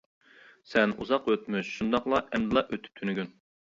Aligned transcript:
سەن— 0.69 0.95
ئۇزاق 1.03 1.31
ئۆتمۈش، 1.35 1.71
شۇنداقلا 1.77 2.25
ئەمدىلا 2.29 2.69
ئۆتۈپ 2.69 2.95
تۈنۈگۈن. 3.01 3.37